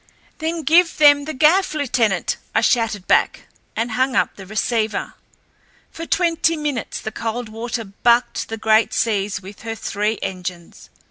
"Then 0.39 0.63
give 0.63 0.97
them 0.97 1.25
the 1.25 1.33
gaff, 1.35 1.75
lieutenant," 1.75 2.37
I 2.55 2.61
shouted 2.61 3.05
back, 3.05 3.41
and 3.75 3.91
hung 3.91 4.15
up 4.15 4.35
the 4.35 4.47
receiver. 4.47 5.13
For 5.91 6.07
twenty 6.07 6.57
minutes 6.57 6.99
the 6.99 7.11
Coldwater 7.11 7.83
bucked 7.83 8.49
the 8.49 8.57
great 8.57 8.95
seas 8.95 9.43
with 9.43 9.61
her 9.61 9.75
three 9.75 10.17
engines. 10.23 10.89